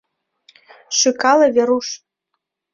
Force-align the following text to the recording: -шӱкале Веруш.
-шӱкале 0.97 1.47
Веруш. 1.55 1.87